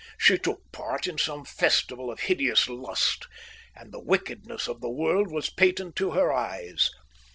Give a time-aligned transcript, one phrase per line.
[0.17, 3.27] She took part in some festival of hideous lust,
[3.75, 6.89] and the wickedness of the world was patent to her eyes.